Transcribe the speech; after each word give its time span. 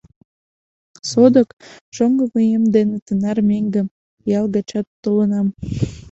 Содык, 1.09 1.49
шоҥго 1.95 2.23
вуем 2.31 2.63
дене 2.75 2.97
тынар 3.05 3.37
меҥгым 3.49 3.87
ял 4.39 4.45
гыч 4.55 4.69
толынам. 5.03 5.47